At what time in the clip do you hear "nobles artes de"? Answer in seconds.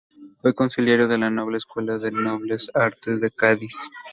2.09-3.29